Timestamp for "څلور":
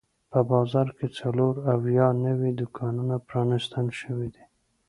1.19-1.53